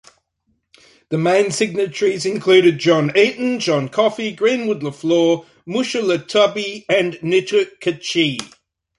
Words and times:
The 1.09 1.19
main 1.19 1.51
signatories 1.51 2.25
included 2.25 2.79
John 2.79 3.15
Eaton, 3.15 3.59
John 3.59 3.87
Coffee, 3.87 4.31
Greenwood 4.31 4.81
Leflore, 4.81 5.45
Musholatubbee, 5.67 6.85
and 6.89 7.13
Nittucachee. 7.21 8.39